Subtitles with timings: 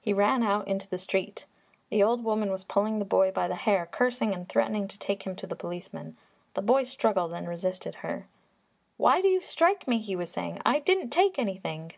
[0.00, 1.44] He ran out into the street.
[1.90, 5.24] The old woman was pulling the boy by the hair, cursing and threatening to take
[5.24, 6.16] him to the policeman;
[6.54, 8.28] the boy struggled and resisted her.
[8.96, 10.60] "Why do you strike me?" he was saying.
[10.64, 11.94] "I didn't take anything!"